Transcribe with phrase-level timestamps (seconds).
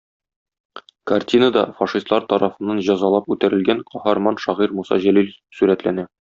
[1.11, 6.13] Картинада фашистлар тарафыннан җәзалап үтерелгән каһарман шагыйрь Муса Җәлил сурәтләнә.